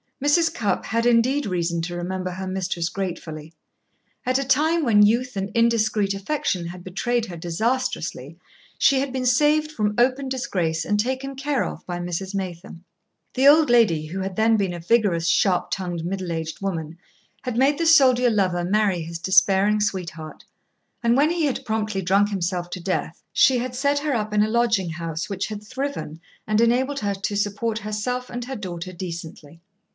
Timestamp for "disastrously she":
7.37-8.99